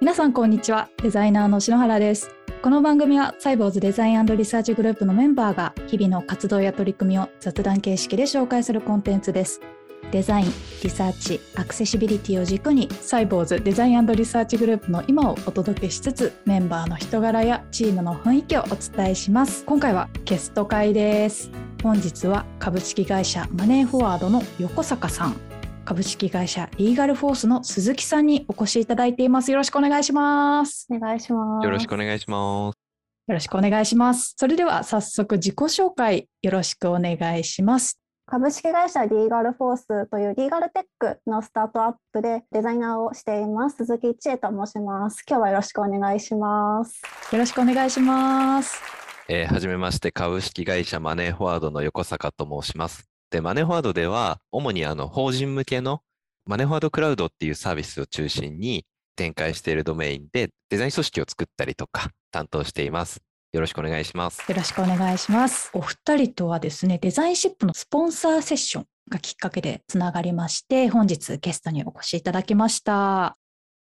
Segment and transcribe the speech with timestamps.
[0.00, 0.88] 皆さんこんにちは。
[1.02, 2.30] デザイナーの篠原です。
[2.62, 9.60] この番組はサイボウズデザインリサーチグループのメンバーが日々の活動や取り組みを雑談形式で紹介するコンテンツです。
[10.12, 10.52] デザイン、
[10.84, 19.64] リサーチ、アクセシビリティを軸にサイボウズデザインリサーチグループの今をお届けしつつメンバーの人柄やチームの雰囲気をお伝えします。
[19.64, 21.50] 今回はゲスト回です。
[21.82, 25.47] 本日は株式会社マネーフォワードの横坂さん。
[25.88, 29.50] 株式会社リーガルフォースの鈴木さんにお越しいただいています。
[29.50, 30.86] よろしくお願いします。
[30.90, 31.64] お願いします。
[31.64, 32.76] よろしくお願いします。
[33.26, 34.34] よろしくお願いします。
[34.36, 37.98] それでは早速自己紹介よろしくお願いします。
[38.26, 45.24] 株式会社リーガルフォースというリーガルテックのスタートアップでデザイナーをしています鈴木千恵と申します。
[45.26, 47.00] 今日はよろしくお願いします。
[47.32, 48.78] よろしくお願いします。
[49.30, 53.08] えー、はじめまして株式会社マネーフォワードの横坂と申します。
[53.30, 56.02] で、マネーフォワードでは、主にあの法人向けの
[56.46, 58.86] マネーフォワードクラウドっていうサービスを中心に
[59.16, 63.20] 展開しているドメインでデザイン組織を作ったりとか担当しています。
[63.52, 64.40] よろしくお願いします。
[64.48, 65.70] よろしくお願いします。
[65.74, 73.36] お二人とはですね、デザインシップのスポンサーセッションがきっかけでつながりまして、本日ゲストにお越しいただきました。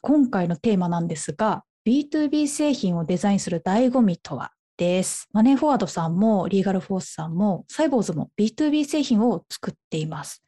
[0.02, 4.52] 今回のテーマなんですが、B2B 製品をデザインする醍醐味とは？
[4.78, 5.28] です。
[5.34, 10.44] マネーフォワードさんもリーガルフォースさんもサイボーズも B2B 製品を作っています。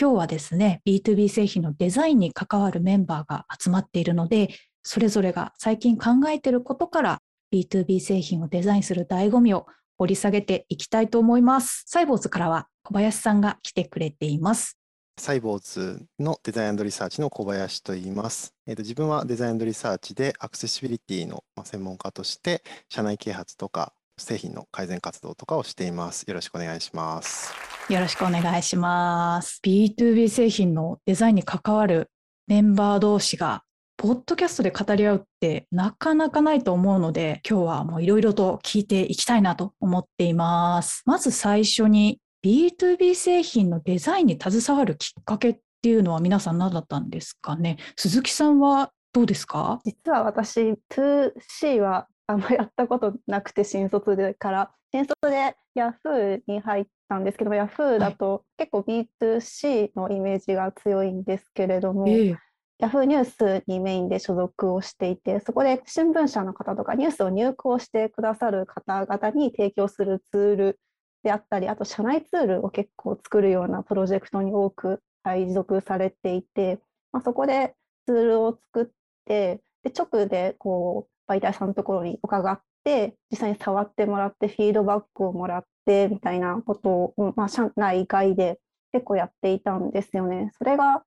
[0.00, 4.48] 今日はですね、B2B 製品のデザインに関わるメンバーが集まっているので、
[4.82, 9.66] それぞれが最近考えていることから B2B 製品をデザインする醍醐味を
[9.98, 11.84] 掘り下げていきたいと思います。
[11.86, 14.79] サイボーズからは小林さんが来てくれています。
[15.20, 18.54] サイボーズのデザインリサーチの小林と言います。
[18.66, 26.22] えーと、自分はデザインリサーチでアクセシビリティの専門家として社内啓発とか製品の改善活動とかをしています。
[26.22, 27.52] よろしくお願いします。
[27.90, 29.60] よろしくお願いします。
[29.62, 32.10] B2B 製品のデザインに関わる
[32.46, 33.62] メンバー同士が
[33.98, 41.02] ポッドキャストで語り合うってなかなかないと思うので、今日はもういろいろと聞いていきたいなと思っています。
[41.04, 47.76] まず最初に B2B 製品のデザインに携わるきっかけっていうのは皆さん何だったんですかね？
[47.96, 49.80] 鈴木さんはどうですか？
[49.84, 62.36] 実は私 2C はあんまやったことなくて新卒でから新卒で Yahoo に入ったんですけど Yahoo だと結構 B2C のイメージが強いんですけれども、えー、
[62.82, 70.80] Yahoo ニュースにメインで所属をしていてそこで新聞社の方とかニュースを入稿してくださる方々に提供するツール
[71.22, 76.78] であったりあと社内ツールを結構作るようなプロジェクトに多く配属されていて、
[77.12, 77.74] まあ、そこで
[78.06, 78.86] ツールを作っ
[79.26, 88.58] てで直でこう媒体さんのところに伺って実際に触ってもらってフィードバックをもらってみたいなことを、まあ、社内外で
[88.92, 90.50] 結構やっていたんですよね。
[90.58, 91.04] それが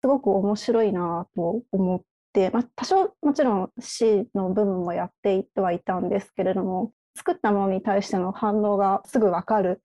[0.00, 2.00] すごく面白いなと思っ
[2.32, 9.80] て、まあ、多少もちろん C の部分もやっていってはいたんですけれども作ったものに対しての反応がすぐ分かる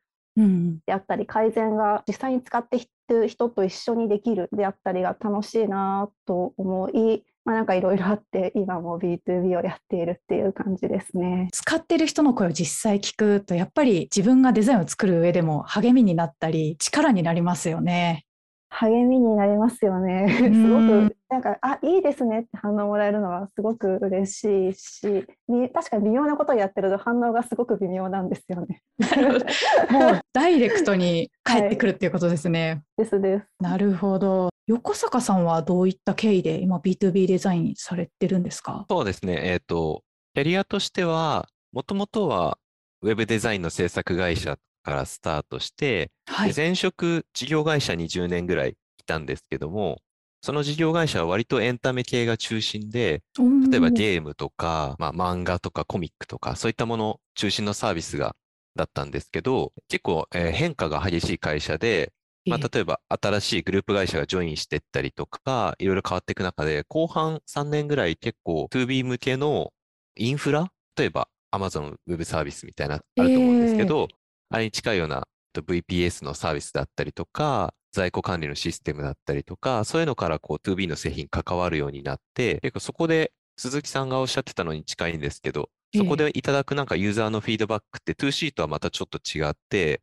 [0.86, 11.50] であったり、改善が実際に使っている人と一緒にできるであったりが楽しいなと思い、まあ、なんかいろいろあって今も B2B をやっているっていう感じですね。
[11.52, 18.26] 使ってる人の声を実際聞くとやっぱり自分がデザインを作る上でも励みになったり力になりますよね。
[18.70, 20.28] 励みになりますよね。
[20.38, 25.26] すごくなんかあいいですねって反応もらえるのはすごく嬉しいし
[25.74, 28.82] 確かに微妙なことをやってると反応がすごく微妙なんですよね。
[29.90, 32.84] もうダイレクトに返ってくるっていうことですね。
[32.98, 33.46] はい、ですです。
[33.60, 34.50] なるほど。
[34.68, 38.86] 横坂さんはどういった経緯で今 B2B デザインされてるんですか？
[38.90, 39.40] そうですね。
[39.44, 40.04] えっ、ー、と
[40.36, 42.58] キャリアとしてはもともとは
[43.02, 50.02] ウェブデザインの制作会社からスタートして、はい、前職事業会社に10年ぐらいいたんですけども、
[50.42, 53.24] その事業会社は割とエンタメ系が中心で、
[53.70, 58.36] 例えばゲームとか、まあ、漫画とかコミックとか、そういったもの中心のサービスが
[58.76, 62.14] だったんですけど、結構、えー、変化が激しい会社で、
[62.46, 69.74] まあ、例えば新しいグループ会社がジョインしていったりとか、いろいろ変わっていく中で、後半3年ぐらい結構 2B 向けの
[70.16, 74.08] インフラ例えば Amazon ウェブサービスみたいなあると思うんですけど、
[74.50, 90.02] あれに近いような VPS のサービスだったりとか、在庫管理のシステムだったりとか、そういうのからこう 2B の製品関わるようになって、結構そこで鈴木さんがおっしゃってたのに近いんですけど、そこでいただくなんかユーザーのフィードバックって 2C とはまたちょっと違って、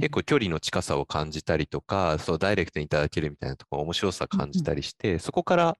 [0.00, 5.76] 結構距離の近さを感じたりとか、そうダイレクトにいただけるみたいなところ面白さ感じたりして、そこから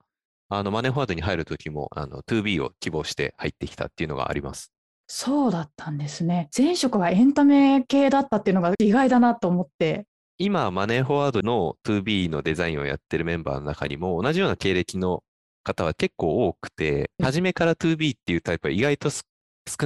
[0.50, 4.70] あのマネーフォワードに入るときもあの 2B を希望して入ってきたっていうのがあります。
[5.10, 6.50] そうだったんですね。
[6.56, 10.06] 前職がエンタメ系だったっていうのが意外だなと思って。
[10.36, 15.24] 今、マネーフォワードの 2B のデザインをやってるメンバーの中にも、同じような経歴の
[15.64, 19.24] 方は結構多くて、初めから 2B っていうタイプは意外と少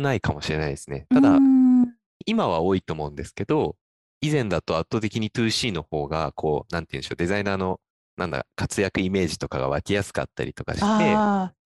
[0.01, 1.07] ないかもしれないですね。
[1.09, 1.39] ただ、
[2.27, 3.77] 今は多いと思うんですけど、
[4.21, 7.81] 以前だと圧倒的に 2C の方が、こう、なんて言うんでしょう、デザイナーの、
[8.17, 11.17] なんだ、活躍イメージとかが湧きやすかったりとかして、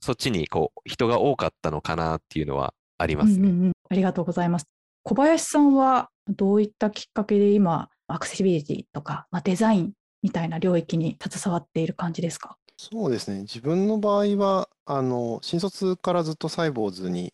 [0.01, 3.49] そっちにこう、人が多かったのかなっていうのはありますね。
[3.51, 4.67] うんうんうん、ありがとうございます。
[5.03, 12.57] 小林さんはどういったきっかけで今、アクセシビリティとか、まあ、デザインみたいな領域に携わっている感じですか？
[12.79, 13.43] そうですね。
[13.43, 17.33] 自分の場合は、あの、新卒からずっとサイボーズにい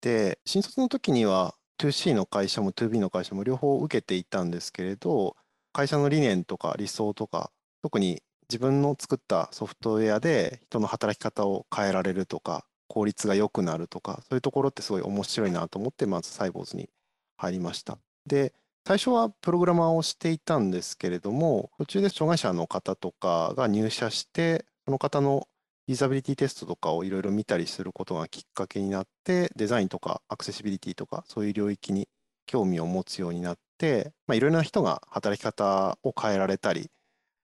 [0.00, 5.36] て、新卒の時には 2C の会社も 2B の会社も両方受けていたんですけれど、
[5.72, 7.50] 会社の理念とか理想とか、
[7.82, 16.88] 特に自分の作ったソフトウェアで人の働き方を変えられるとか、効率が良くなるとか、そういうところってすごい面白いなと思って、まずサイボーズに
[17.36, 17.98] 入りました。
[18.26, 18.54] で、
[18.86, 25.48] 最初はプログラマーをしていたんですけれども、途中で障害者の方とかが入社して、その方の
[25.88, 32.08] ユーザビリティテストとかをいろいろ見たりすることがきっかけになって、デザインとかアクセシビリティとか、そういう領域に
[32.46, 36.90] 興味を持つようになって、いろいろな人が働き方を変えられたり、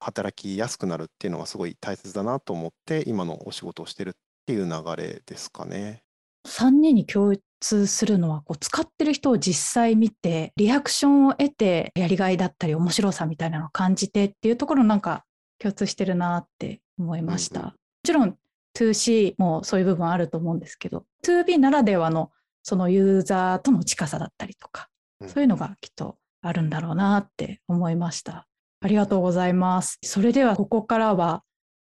[0.00, 4.12] 働きやすくなるっていうのがすごい大切だなと思って、今のお仕事をしてるっ
[4.46, 6.02] ていう流れですかね。
[6.46, 15.24] 3人に共通するのはこう使ってる人を実際見てリアクションを得てやりがいだったり面白さみたいなのを感じてっていうところなんか
[15.58, 17.60] 共通してるなって思いました。
[17.60, 18.36] うんうん、もちろん
[18.76, 22.30] 2C もそういう部分あると思うんですけど 2B ならではの
[22.62, 24.88] そのユーザーとの近さだったりとか、
[25.26, 28.46] そういうのがきっとあるんだろうなって思いました。
[28.80, 29.98] ありがとうございます。
[30.02, 31.42] それではここからは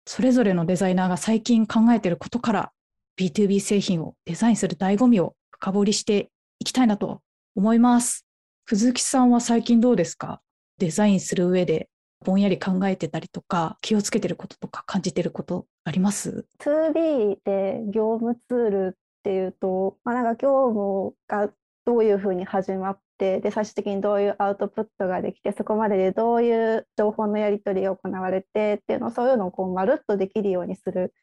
[0.07, 2.71] それぞれのデザイナーが最近考えていることから
[3.17, 6.29] B2B 製品をデザインする醍醐味を深掘りして
[6.59, 7.21] いきたいなと
[7.55, 8.25] 思います。
[8.65, 10.41] 藤木さんは最近どうですか？
[10.77, 11.89] デザインする上で
[12.23, 21.51] ぼんやり考えてたりとか気をつけてることとか感じてることあります ?2B で業務ツールっていうと、まあ、なんか業務が
[21.85, 31.13] どういうふうに始まってで最終的にどういうアウトプットができてそこまででどういう情報のやり取りが行われてっていうのそういうのをこうまるっとできるようにする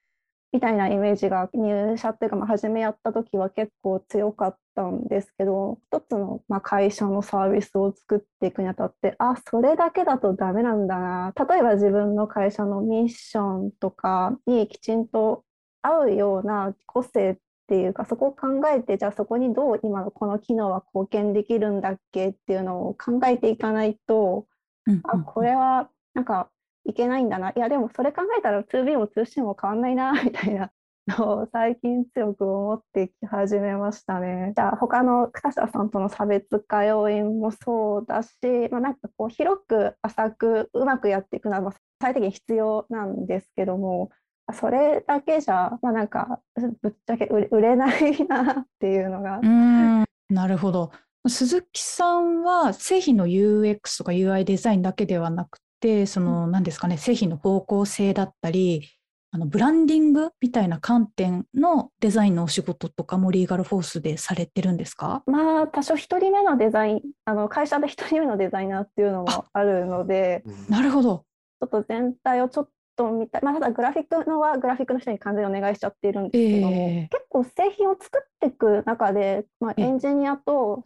[0.52, 11.32] みたいなイメージが入社っていうか、まあ、初めやった時は結構強かったんですけど一つのまあ会社のサービスを作っていくにあたってあそれだけだとダメなんだな。
[11.48, 15.44] 例えば自分の会社のミッションとかにきちんと
[15.80, 17.36] 合うような個性っ
[17.68, 24.46] ていうかそこを考えてじゃあそこにどう今のこの機能は貢献できるんだっけっていうのを考えていかないと、
[24.86, 26.50] うんうん、あこれはなんか
[26.84, 27.50] いけないんだな。
[27.50, 30.72] いや、でもそれ考えたら 2B も 2C も変わんないな、 みたいな
[31.08, 34.52] のを最近強く思ってき始めましたね。
[34.56, 38.36] じゃあ他の草下さんとの差別化要因もそうだし、
[38.70, 44.10] まあ、なんかこう広く浅くうまくやっていくのは最低限必要なんですけども、
[44.52, 46.40] それだけじゃ、まあ、なんか
[46.82, 49.40] ぶっちゃけ売れないなっていうのが。
[49.42, 50.04] うん。
[50.30, 50.90] なるほど。
[51.28, 58.88] 鈴木さんは製品の UX とか UI デザインだけではなくてその何ですかね製品の方向性だったり
[59.30, 65.22] あのブランディングみたいな観点のデザインのお仕事とかもリーガルフォースでされてるんですか？
[65.26, 71.24] まあ多少1人目のデザインあの会社で1人目のデザイナーっていうのもあるのでなるほど。
[71.60, 80.84] ちょっと全体をちょっと見たい、まあ、ただグラフィックのはグラフィックの人に完全にお願いしちゃっているんですけども、えー、結構製品を作っていく中で、まあ、エンジニアと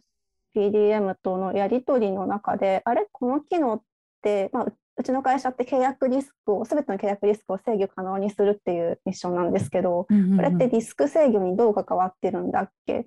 [0.55, 3.81] PDM とのやり取りの中であれこの機能っ
[4.23, 4.65] て、まあ、
[4.99, 13.05] うちの会社って契約リスクを全ての契約リスクを制御可能にするっていうミッションなんですけど、これってリスク制御にどう関わってるんだっけ？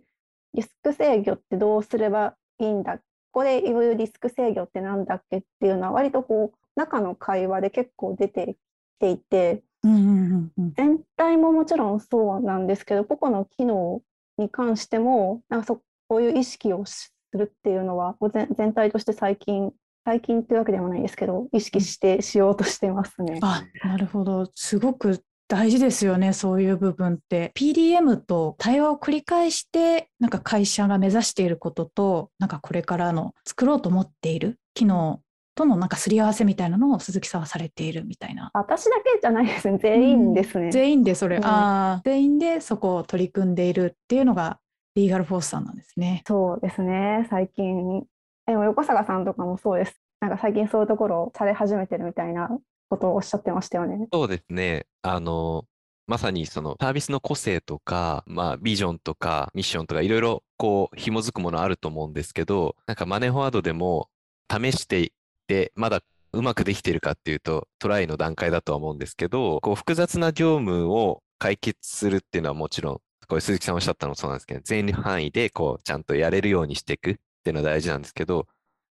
[0.54, 3.02] リスク制御ってどうすればいいんだこ
[3.33, 5.38] こで言うリスク制御ってなんだっけ？
[5.38, 8.57] っていうのは割とこう中の会話で結構出て
[9.00, 14.02] きていて、全体ももちろんそうなんですけど個々の機能
[14.37, 18.16] に関してもなんかそこういう意識をするっていうのは
[18.57, 19.73] 全体として最近
[20.04, 23.38] 最近っていうわけでもないですけど意識してしようとしてますね。
[23.42, 24.50] あなるほど。
[24.54, 27.52] すごく大事ですよねそういう部分って。
[27.54, 35.21] PDM と対話を繰り返してなんか会社が目指していることとなんかこれからの作ろうと思っている機能
[35.61, 38.50] とのなんかすり合わせみたいなのを鈴木さんはされているみたいな。
[38.55, 39.79] 私だけじゃないですね。
[39.79, 44.59] 全員ですね、うん、全員でそれ、うん、あ全員でそこを取り組んでいるっていうのが
[44.95, 46.23] リーガルフォースさんなんですね。
[46.26, 47.26] そうですね。
[47.29, 48.05] 最近。
[48.47, 50.00] でも横坂さんとかもそうです。
[50.21, 52.49] なんか最近そういうところをされ始めてるみたいな
[52.88, 54.09] ことをおっしゃってましたよね。
[54.11, 54.87] そうですね。
[55.02, 55.64] あの、
[56.07, 64.09] まさにそのサービスの個性とか、まあ、ビジョンとかミッションとかいろいろこう紐づくものあると思うんですけど、なんかマネーフォワードでも
[64.50, 65.11] 試していっ
[65.50, 66.00] てまだ
[66.33, 78.47] うまくできているかっていうとトライの段階だとは思うんですけど、こう複雑な業務を解決するっていうのはもちろん、これ鈴木さんおっしゃったのもそうなんですけど、全範囲でこうちゃんとやれるようにしていくっていうのは大事なんですけど、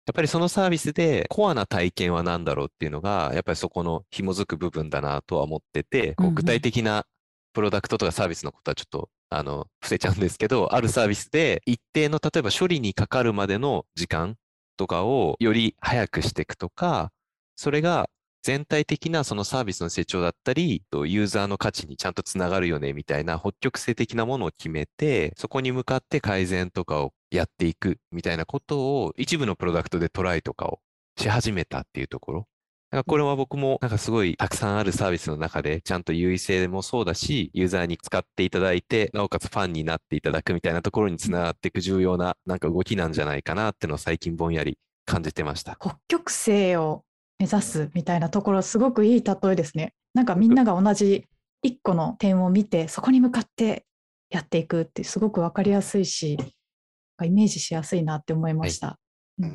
[0.06, 7.04] やっぱりそのサービスでコアな体験は何だろうっていうのが、やっぱりそこの紐づく部分だなとは思ってて、こう具体的な
[7.52, 14.36] プロダクトとかサービスのことはちょっとあの伏せちゃうんですけど、あるサービスで一定の例えば処理にかかるまでの時間
[14.76, 17.12] とかをより早くしていくとか、
[17.56, 18.08] それが
[18.42, 30.78] 全体的なそのサービスの成長だったり、ユーザーの価値にちゃんとつながるよねみたいな北極性的なものを決めて、そこに向かって改善とかをやっていくみたいなことを一部のプロダクトでトライとかを
[31.18, 32.48] し始めたっていうところ。
[32.90, 45.76] だからこれは僕もなんかすごいたくさんあるサービスの中でちゃんと優位性もそうだし、ユーザーに使っていただいて、なおかつファンになっていただくみたいなところにつながっていく重要ななんか動きなんじゃないかなっていうのを最近ぼんやり感じてました。
[45.80, 47.02] 北極星を
[47.38, 49.92] 目指すみたいなところすごくいい例えですね。
[50.14, 51.24] なんかみんなが同じ
[51.62, 53.84] 一個の点を見てそこに向かって
[54.30, 56.38] やっていくってすごく分かりやすいし
[57.22, 58.98] イメージしやすいなって思いました。
[59.40, 59.48] は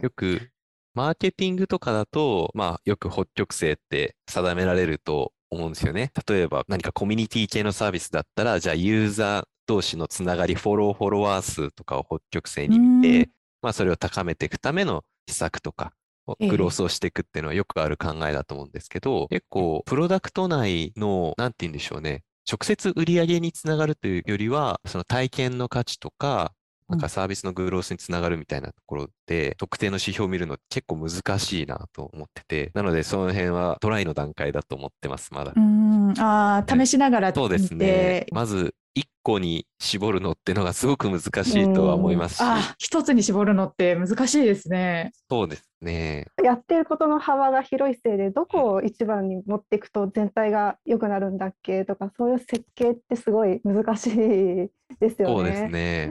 [0.00, 0.50] い、よく
[0.96, 6.10] マーケティングとかだと、まあ、よく北極星って定められると思うんですよね。
[6.26, 13.28] 例えば何かコミュニティ系のサービスだったら、じゃあユーザー同士のつながり、フォロー、フォロワー数とかを北極星に見て、
[13.60, 15.92] まあ、それを高めていくための施策とか、
[16.40, 26.54] グロースをしていくっていうのはよくある考えだと思うんですけど、結構、プロダクト内の、なんて言うんでしょうね、直接売り上げにつながるというよりは、その体験の価値とか、
[26.88, 35.52] なんかサービスのグロースにつながるみたいなところで、特定の指標を見るの結構難しいなと思ってて、なのでその辺はトライの段階だと思ってます、まだ。
[35.56, 38.26] うん、ああ、試しながら、そうですね。
[38.32, 41.26] まず1個に絞るのってのがすごく難し
[41.62, 42.40] いとは思いますし。
[42.42, 45.12] あ、一つに絞るのって難しいですね。
[45.28, 46.26] そうですね。
[46.42, 55.34] やってることの幅が広いせいで、どこを一番に持っていくと全体が良くなるんだっけとか、そういう設計ってすごい難しいですよね。
[55.34, 56.10] そうですね。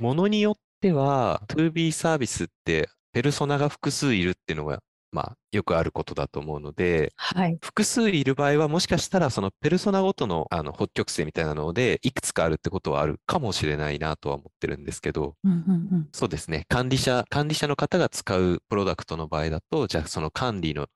[0.00, 4.80] ものによっては、2B サービスってペルソナが複数いるっていうのが
[5.16, 20.86] まあ、よくあることだと思うので、はい、複数いる場合は、もしかしたら、そのペルソナごとのあの北極星みたいなので、いくつかあるってことはあるかもしれないなとは思ってるんですけど、うんうんうん、そうですね、管理者、管理者の方が使うプロダクトの場合だと、じゃあその管理の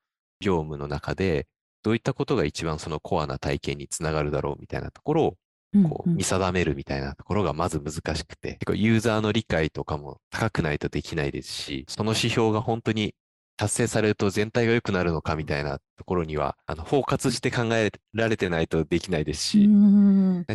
[0.41, 1.47] 業務の中で、
[1.83, 5.37] どういったことが一番そのコアな体験につながるだろうみたいなところを
[5.83, 13.15] こう見定めるみたいなところがまず難しくて、結構ユーザーの理解とかも高くないとできないですし、その指標が本当に
[13.61, 19.69] 達成されると全体が良くなるのかみたいなところには、あの、包括して考えられてないとできないですし、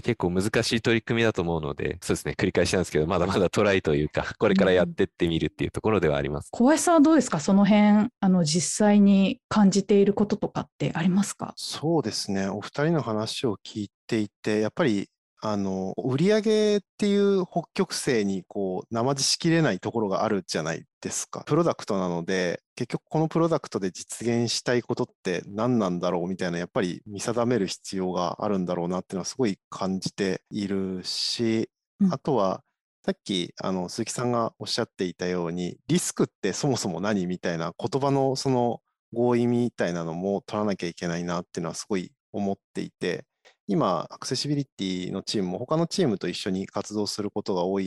[0.02, 6.50] 結構難しい取り組みだと思うので、そうですね、繰り返しなんですけど、まだまだトライというか、 これからやってってみるっていうところではあります。
[6.52, 7.40] 小林さんはどうですか？
[7.40, 11.54] その辺、あの、実際に感じていることとかってありますか？
[11.58, 15.10] そうですね、お二人の話を聞いていて、やっぱり
[15.48, 21.44] あの、売上っていう北極星にこう、生地しきれないところがあるじゃないですか。
[21.46, 32.64] プロダクトなので、結局このプロダクトで実現したいことって何なんだろうみたいな、やっぱり見定める必要があるんだろうなっていうのはすごい感じているし、うん、あとは、
[33.06, 38.82] さっきあの鈴木さんがおっしゃっていたように、リスクってそもそも何みたいな言葉のその
[39.14, 43.26] 合意みたいなのも取らなきゃいけないなっていうのはすごい思っていて、
[43.68, 47.80] 今、アクセシビリティのチームも他のチームと一緒に活動することが多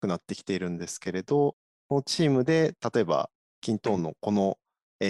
[0.00, 1.54] くなってきているんですけれど、
[1.88, 4.58] このチームで例えば、キントーンのこの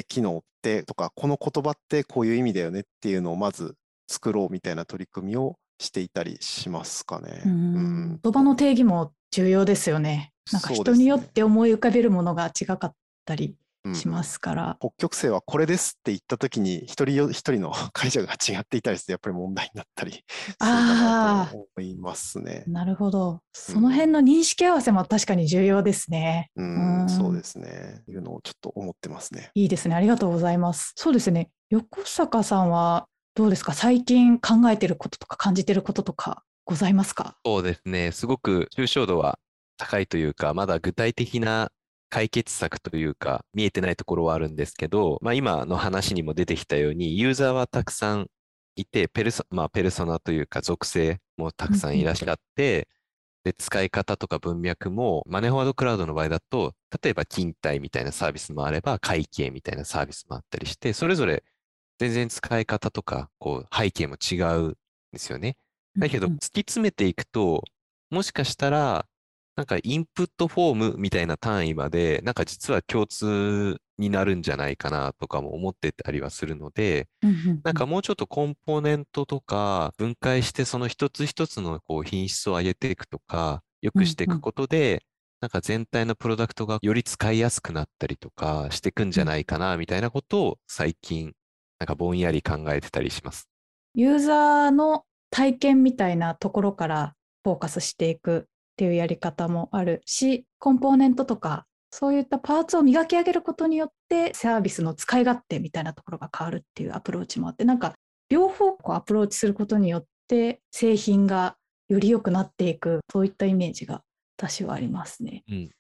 [0.08, 3.76] 機能ってとか、この言葉ってこういう意味だよねっていうのをまず
[4.08, 7.42] 作ろうみたいな取り組みをしていたりしますかね。
[7.46, 10.32] うん、言葉の定義も重要ですよね。
[10.52, 13.54] なんか人によって思い浮かべるものが違かったり
[13.94, 14.76] しますから。
[14.80, 20.24] 北極星はこれですって言ったときに、一人一人の解釈が違っていたりして、やっぱり問題になったりする
[20.58, 22.64] と思いますね。
[22.66, 23.40] なるほど。
[23.52, 26.50] その辺の認識合わせも確かに重要ですね。
[26.56, 28.02] うん、うんそうですね。
[28.08, 29.50] いうのをちょっと思ってますね。
[29.54, 29.94] いいですね。
[29.94, 30.92] ありがとうございます。
[30.96, 31.50] そうですね。
[31.70, 33.72] 横坂さんはどうですか？
[33.72, 37.36] 最近考えてることとか感じてることとかございますか？
[37.46, 38.12] そうですね。
[38.12, 39.38] すごく抽象度は
[39.78, 41.70] 高いというか、まだ具体的な
[42.10, 48.28] 解決策というか、見えてないところはあるんですけど、まあ、今の話にも出てきたように、ユーザーはたくさん
[48.76, 52.88] いて、ペルソ、まあ、ペルソナというか属性もたくさんいらっしゃって、
[53.44, 61.42] で、使い方とか文脈も、マネーフォワードクラウドの場合だと、例えば勤怠みたいなサービスもあれば、会計みたいなサービスもあったりして、それぞれ
[61.98, 64.76] 全然使い方とか、こう、背景も違うん
[65.12, 65.56] ですよね。
[65.96, 67.62] だけど、突き詰めていくと、
[68.10, 69.06] もしかしたら、
[69.60, 77.08] なんかインプットフォームみたいな単位まで、なんか実は共通になるんじゃないかなとかも思ってたりはするので、
[77.62, 85.02] なんかもうちょっとコンポーネントとか分解してその一つ一つのこう品質を上げていくとか、良くしていくことで、
[85.42, 91.34] なんか全体のプロダクトがより使いやすくなったりとかしていくんじゃないかなみたいなことを最近
[91.78, 93.50] なんかぼんやり考えてたりします。
[93.94, 97.14] ユーザーの体験みたいなところから
[97.44, 98.46] フォーカスしていく
[98.80, 107.92] っていうやり方もあるし、コンポーネントとかそういったパーツを磨き上げることによってサービスの使い勝手みたいなところが変わるっていうアプローチもあって、なんか
[108.30, 111.56] 両方こうアプローチすることによって製品が
[111.90, 114.00] より良くなっていく、そういったイメージが
[114.38, 115.44] 私はありますね。
[115.50, 115.70] うん、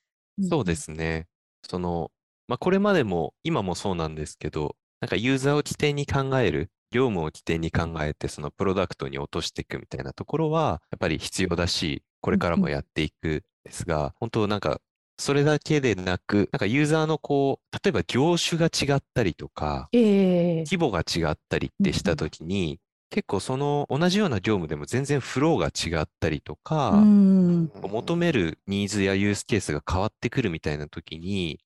[0.46, 1.26] そうですね。
[1.66, 2.10] その、
[2.48, 14.80] まあ、これまでも今もそうなんですけど、なんかユーザーを起点に考える、業務を起点に考えて、そのプロダクトに落としていくみたいなところは、やっぱり必要だし、これからもやっていくんですが、本当なんか、
[15.18, 22.78] それだけでなく、なんかユーザーのこう、例えば業種が違ったりとか、えー、規模が違ったりってしたときに、
[23.10, 31.58] 結構その同じような業務でも全然フローが違ったりとか、求めるニーズやユースケースが変わってくるみたいな時に、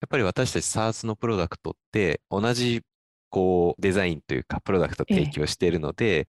[0.00, 2.82] やっぱり私たち SaaS のプロダクトって同じ
[3.30, 6.26] こうデザインというかプロダクトを提供しているので、ええ、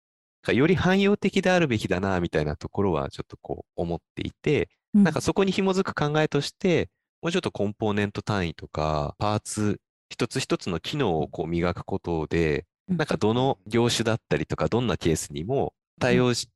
[0.48, 6.89] より汎用的であるべきだなみたいなところはちょっとこう思っていて、うん、なんかそこに紐づく考えとして、
[7.22, 9.79] もうちょっとコンポーネント単位とかパーツ
[10.10, 16.48] 一つ一つの機能をこう磨くことで、なんかどの業種だったりとか、どんなケースにも対応し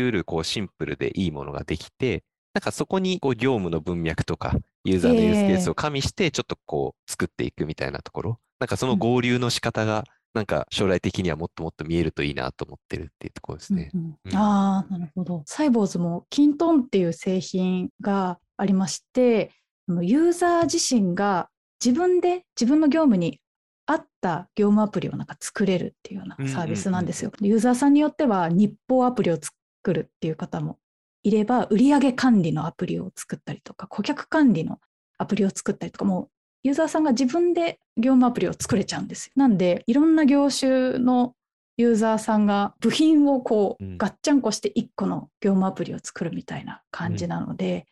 [0.00, 13.90] うるこうシンプルでいいものができて、なんかそこにこう業務の文脈とか、ユーザーのユースケースを加味して、ちょっとこう作っていくみたいなところ、なんかその合流の仕方が、なんか将来的にはもっともっと見えるといいなと思ってるっていうところですね。
[13.94, 15.42] うんうん、ああ、なるほど。
[15.46, 19.50] サイボーズもキントンっていう製品がありまして、
[19.88, 21.48] ユーザー自身が
[21.84, 23.40] 自分で自分の業務に
[23.86, 27.32] 合った業務アプリをなんか作れるっていうようなサービスなんですよ。
[27.40, 29.52] ユーザーさんによっては日報アプリを作
[29.92, 30.78] るっていう方も
[31.22, 34.78] いれば、売上管理のアプリを作ったりとか、顧客管理の
[35.18, 36.28] アプリを作ったりとか、もう
[36.62, 39.32] ユーザーさんが自分で業務アプリを作れちゃうんですよ。
[39.36, 41.34] なんで、いろんな業種の
[41.76, 47.86] ユーザーさんが部品をこう、ガッチャンコして1個の業務アプリを作るみたいな感じなので、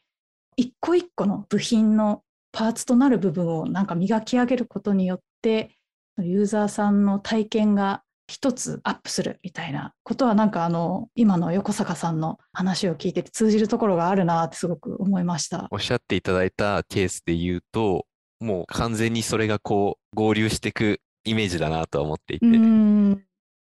[0.58, 5.70] うん、1個1個の部品のパーツとなる部分をなんか磨き上げることによって
[6.18, 15.66] ユーザーさんの体験が一つアップするみたいなことはなんかあの今の横坂さんの話を聞いてて通じるところがあるなってすごく思いました。
[15.70, 18.06] おっしゃっていただいたケースで言うと
[18.40, 22.46] もう完全にそれがこう合流していくイメージだなとは思っていて。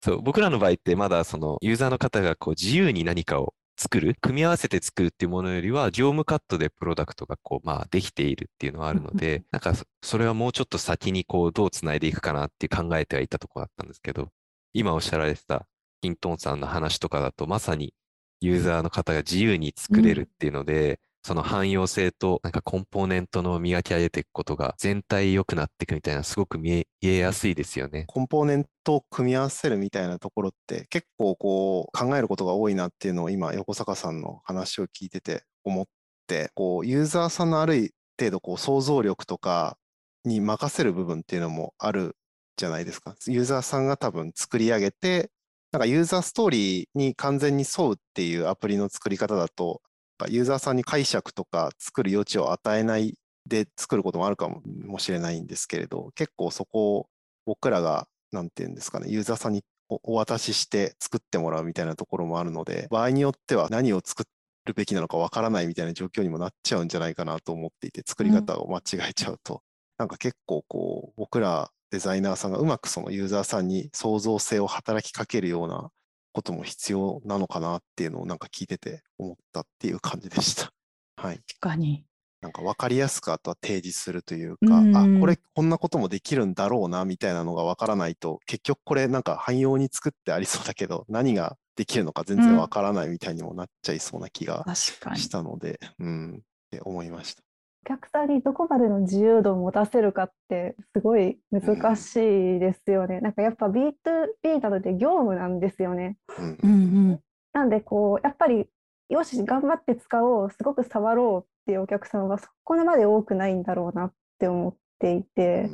[0.04, 14.30] そう僕らの場合ってまだそのユーザーの方がこう自由に何かを作る、組み合わせて作るっていうものよりは、業務カットでプロダクトがこう、まあ、できているっていうのはあるので、なんか、それはもうちょっと先にこう、どうつないでいくかなって考えてはいたところだったんですけど、
[14.72, 15.66] 今おっしゃられてた、
[16.00, 17.92] キントンさんの話とかだと、まさに
[18.40, 28.04] ユーザーの方が自由に作れるっていうので、その汎用性となんかコンポーネントの磨き上げていくことが全体良くなっていくみたいなすごく見えやすいですよね。
[28.06, 35.86] コンポーネントを組み合わせるみたいなところって結構こう考えることが多いなっていうのを今横坂さんの話を聞いてて思っ
[36.28, 39.76] てこうユーザーさんのある程度こう想像力とか
[40.24, 42.16] に任せる部分っていうのもある
[42.56, 43.16] じゃないですか。
[43.26, 45.32] ユーザーさんが多分作り上げて
[45.72, 49.82] なんかユーザーストーリーに完全に沿うっていうアプリの作り方だと
[50.29, 53.14] ユーザーさんに解釈とか作る余地を与えない
[53.46, 57.07] で作ることもあるかもしれないんですけれど、結構そこを
[57.44, 64.24] 僕らが、なんていうんですかね、ユーザーさんにお渡しして作ってもらうみたいなところもあるので、場合によっては何を作
[64.64, 69.61] るべきなのかわからないみたいな状況にもなっちゃうんじゃないかなと思っていて、作り方を間違えちゃうと、うん、
[69.98, 75.90] なんか結構こう、僕らデザイナーさんがうまくそのユーザーさんに創造性を働きかけるような
[76.37, 80.70] ことも必要なのかなっていうのをなんか聞いてて思ったっていう感じでした。
[81.16, 81.37] はい。
[81.38, 82.05] 確かに。
[82.42, 97.45] なんか分かりやすくあとは提示するというか、うあ、これこんなこともできるんだろうなみたいなのが分からないと、結局これなんか汎用に作ってありそうだけど、何ができるのか全然分からないみたいにもなっちゃいそうな気がしたので、うん、うん、って思いました。
[97.87, 103.20] 客さんにどこまでの自由度を持たせるかってすごい難しいですよね。
[103.20, 106.18] なんかやっぱ B2B なので業務なんですよね。
[106.38, 107.20] うんうん、
[107.53, 108.66] なんでこうやっぱり
[109.09, 115.70] よし頑張って使おうすごく触ろうっていうお客さんはそこまで多くないんだろうなって思っていて。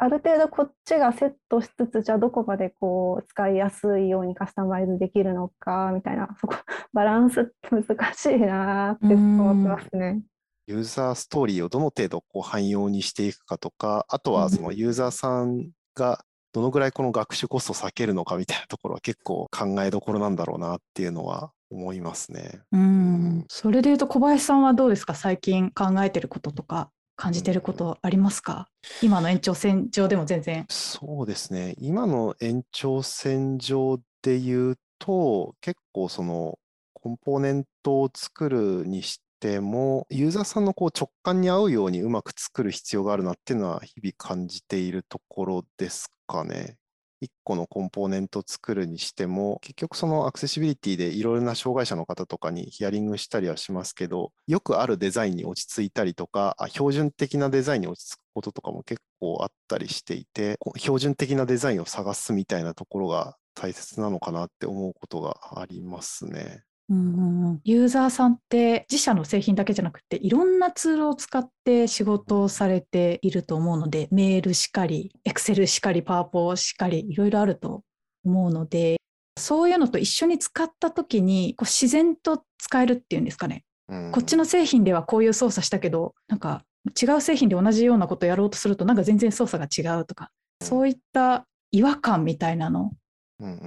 [0.00, 6.54] ある程度こっちがセットしつつじゃあどこまでこう使いやすいようにカスタマイズできるのかみたいなそこ
[6.92, 10.22] バランスって難しいなって思ってますね。
[10.68, 22.60] ユーザーストーリーをどの程度こう汎用にしていくかとか、あとはそのユーザーさんがどのぐらいこの学習コストを避けるのかみたいなところは結構考えどころなんだろうなっていうのは思いますね。
[22.72, 25.14] うん、それでいうと小林さんはどうですか？
[25.14, 28.68] 最近考えてることとか感じてることありますか、
[29.02, 30.66] うん、今の延長線上でも全然。
[30.68, 31.76] そうですね。
[31.78, 36.58] 今の延長線上で言うと結構その
[36.92, 46.76] コンポーネントを作るにしても、ユーザーさんのこう直感に合うようにうまく作る必要があるなっていうのは日々感じているところですかね。
[47.22, 66.62] 1個のコンポーネントを作るにしても、結局そのアクセシビリティでいろいろな障害者の方とかにヒアリングしたりはしますけど、よくあるデザインに落ち着いたりとか、標準的なデザインに落ち着くこととかも結構あったりしていて、標準的なデザインを探すみたいなところが大切なのかなって思うことがありますね。
[66.90, 77.82] うんユーザーさんって自社の製品だけじゃなくていろんなツールを使って仕事をされていると思うのでメールしかりエクセルしかりパワポしかりいろいろあると
[78.24, 78.96] 思うので
[79.38, 86.64] そういうのと一緒に使った時にこう自然と使えるっていうんですかね、うん、こっちの製品ではこういう操作したけどなんか
[87.00, 90.30] 違う製品で同じようなことをやろうとするとなんか全然操作が違うとか
[90.62, 92.92] そういった違和感みたいなの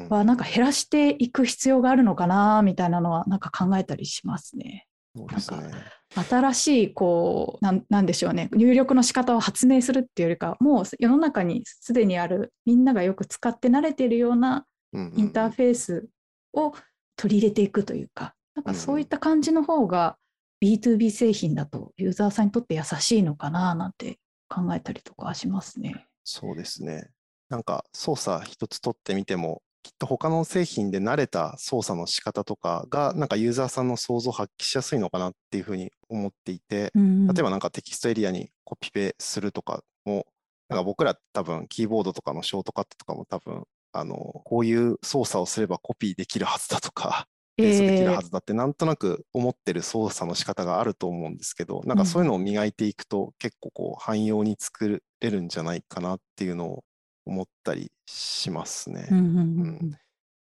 [0.10, 4.88] はなんか減らしていく必要があるのかなみたいなのはなんか考えたりしますね。
[5.16, 16.08] そうですね新しいこうなんなんでしょうね入力の仕方を発明するっていうよりかもう世の中にすでにあるみんながよく使って慣れているようなインターフェース
[16.54, 16.74] を
[17.16, 20.18] 取り入れていくというか、なんかそういった感じの方が
[20.60, 26.08] B2B 製品だとユーザーさんにとって優しいのかななんて考えたりとかしますね。
[26.24, 27.10] そうですね。
[27.52, 36.94] なんか操作一つ取ってみても、きっと他の製品で慣れた操作の仕方とかが、なんかユーザーさんの想像を発揮しやすいのかなっていうふうに思っていて、
[37.28, 40.26] 例えばなんかテキストエリアにコピペするとかも、
[40.70, 56.84] なんか僕ら多分キーボードとかのショートカットとかも多分、あの、こういう操作をすればコピーできるはずだとか、 ペースできるはずだってなんとなく思ってる操作の仕方があると思うんですけど、なんかそういうのを磨いていくと結構こう汎用に作れるんじゃないかなっていうのを
[57.26, 59.08] 思ったりしますね。
[59.12, 59.98] うん、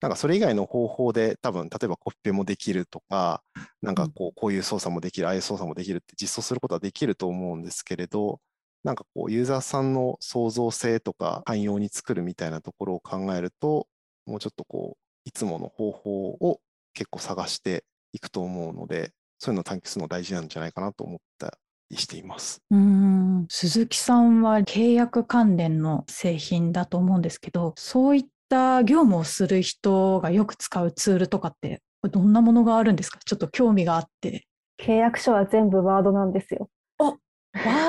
[0.00, 3.42] なんかそれ以外の方法で多分例えばコピペもできるとか
[3.80, 8.38] なんかこうこういう操作もできるああいう操作もできるって実装することはできると思うんですけれど
[8.82, 13.86] なんかこうユーザーさんの創造性とか汎用に作るみたいなところを考えると
[14.26, 16.60] もうちょっとこういつもの方法を
[16.92, 21.52] 結構探していくと思うのでそういうのを探求するの大事なんじゃないかなと思ったり
[21.92, 22.62] しています。
[22.70, 33.18] うん鈴木さんは契約関連の製品だと思うんですけどそういった業務をする人がよく使うツールとかってどんなものがあるんですか？
[33.24, 34.46] ちょっと興味があって。
[34.80, 36.68] 契約書は全部ワードなんですよ。
[36.98, 37.12] あワ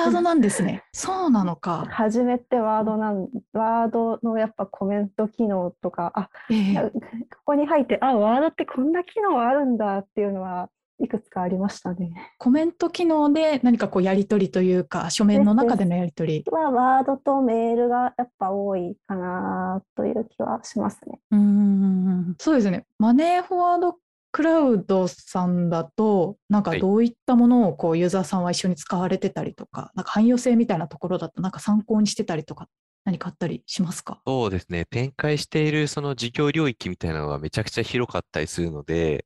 [0.07, 0.83] ードなんですね。
[0.93, 1.87] そうなのか。
[1.89, 6.99] 初めてワードなん、ワードのやっぱコメント機能とか、あ、えー、こ
[7.45, 12.33] こに入って、あ、ワードってこんな機能あるんだっていうのはいくつかありましたね。
[12.37, 16.51] コメント機能で何かこうやり取りというか書面の中でのやり取り。
[16.51, 21.19] はワードとメールがやっぱ多いかなという気はしますね。
[21.31, 22.85] うんそうですね。
[22.97, 23.97] マネーフォワード
[24.31, 32.67] クラウドさんだとなんかどういったものをこうユーザーさんは一緒に使われてたりとか、はい、なんか汎用性みたいなところだとなんか参考にしてたりとか
[33.05, 34.21] 何かあったりしますか？
[34.25, 34.85] そうですね。
[34.89, 39.25] 展開しているその事業領域みたいなのがめちゃくちゃ広かったりするので、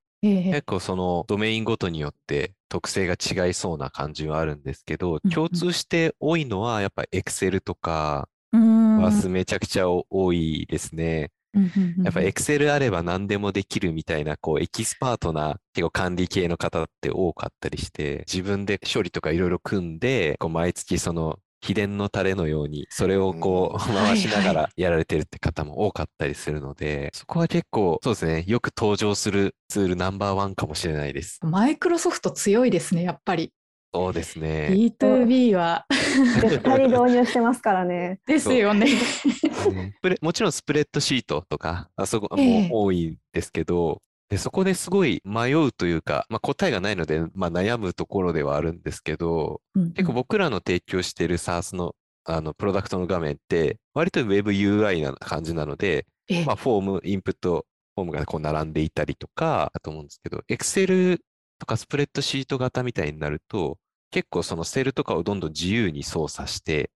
[0.52, 11.32] 結構そのドメインごとによって特性が違いそうな感じはあるんですけど、共通して多いのはやっぱ Excel とかはめちゃくちゃ多いですね。
[12.04, 31.40] やっぱ Excel あれば何でもできるみたいな、こう、エキスパートな結構管理系の方って多かったりして、自分で処理とかいろいろ組んで、こう毎月その秘伝のタレのように、それをこう、 回しながらやられてるって方も多かったりするので、そこは結構、そうですね、よく登場するツールナンバーワンかもしれないです。
[31.44, 33.52] マイクロソフト強いですね、やっぱり。
[33.92, 34.70] そうですね。
[34.72, 35.86] B2B は
[36.42, 38.20] 絶対に導入してますからね。
[38.28, 38.88] ですよね
[40.22, 56.06] もちろんスプレッドシートとか、あそこも多いですけど、で、そこですごい迷うというか、まあ、答えがないので、まあ、悩むところではあるんですけど、うんうん、結構僕らの提供している SARS のあのプロダクトの画面って、割と WebUI な感じなので、
[56.46, 57.66] まあ、フォーム、インプット、
[57.96, 61.18] フォームがこう並んでいたりとかだと思うんですけど、Excel
[61.58, 63.78] とかスプレッドシート型みたいになると、
[64.12, 66.92] 結構そのセルとかをどんどん自由に操作して、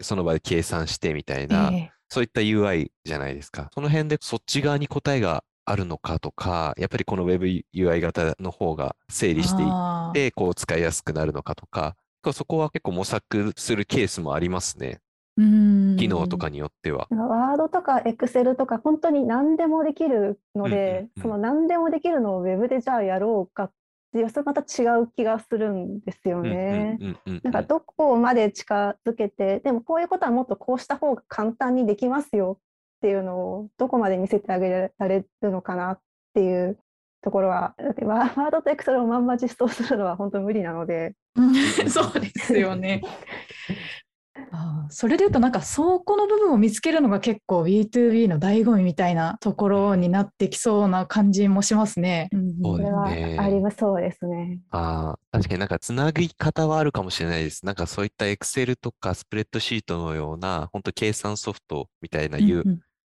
[0.00, 1.70] その場で計算してみたいな、
[2.08, 3.68] そういった UI じゃないですか。
[3.74, 11.94] その辺でそっち側に答えがあるのかとか、やっぱりこの WebUI 型の方が整理していって、こう使いやすくなるのかとか、
[12.32, 15.00] そこは結構模索するケースもありますね。
[15.36, 17.06] 機能とかによっては。
[17.10, 23.72] ワードとかエクセルとか本当に何でもできるので、その何でもできるのをウェブでじゃあやろうかっ
[24.12, 26.98] ていうそれまた違う気がするんですよね。
[27.44, 32.58] なんかどこまで近づけてでもこういうことはもっとこうした方が簡単にできますよ
[32.98, 36.00] っていうのをどこまで見せてあげられるのかなっ
[36.34, 36.78] ていう
[37.22, 41.14] ところはだってワードとエクセルをまんま実装するのは本当無理なので。
[41.88, 43.02] そうですよね。
[44.52, 52.28] あそれでいうとなんかそこの部分を見つけるのが結構 B2B の醍醐味みたいなところになってきそうな感じもしますね。
[52.62, 54.60] それはありますそうですね。
[54.70, 57.66] あ確かになんかつなぎ方はあるかもしれないです。
[57.66, 62.64] なんかそういった Excel とかスプレッドシートのような本当計算ソフトみたいな U